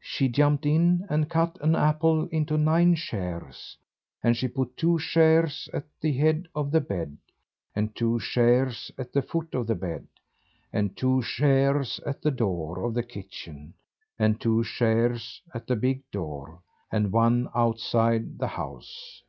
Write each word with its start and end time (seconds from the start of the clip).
She 0.00 0.28
jumped 0.30 0.64
in, 0.64 1.04
and 1.10 1.28
cut 1.28 1.58
an 1.60 1.76
apple 1.76 2.26
into 2.28 2.56
nine 2.56 2.94
shares, 2.94 3.76
and 4.22 4.34
she 4.34 4.48
put 4.48 4.78
two 4.78 4.98
shares 4.98 5.68
at 5.74 5.84
the 6.00 6.14
head 6.14 6.48
of 6.54 6.70
the 6.70 6.80
bed, 6.80 7.18
and 7.76 7.94
two 7.94 8.18
shares 8.18 8.90
at 8.96 9.12
the 9.12 9.20
foot 9.20 9.54
of 9.54 9.66
the 9.66 9.74
bed, 9.74 10.06
and 10.72 10.96
two 10.96 11.20
shares 11.20 12.00
at 12.06 12.22
the 12.22 12.30
door 12.30 12.82
of 12.82 12.94
the 12.94 13.02
kitchen, 13.02 13.74
and 14.18 14.40
two 14.40 14.62
shares 14.64 15.42
at 15.52 15.66
the 15.66 15.76
big 15.76 16.10
door, 16.10 16.62
and 16.90 17.12
one 17.12 17.50
outside 17.54 18.38
the 18.38 18.48
house. 18.48 19.22